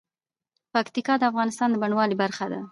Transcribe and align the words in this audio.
پکتیا 0.73 1.13
د 1.19 1.23
افغانستان 1.31 1.69
د 1.71 1.75
بڼوالۍ 1.83 2.15
برخه 2.23 2.45
ده. 2.51 2.59